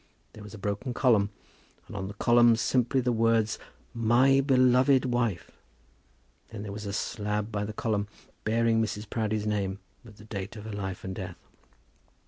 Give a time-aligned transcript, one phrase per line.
[0.33, 1.29] There was a broken column,
[1.85, 3.59] and on the column simply the words,
[3.93, 5.51] "My beloved wife!"
[6.49, 8.07] Then there was a slab by the column,
[8.43, 9.07] bearing Mrs.
[9.07, 11.37] Proudie's name, with the date of her life and death.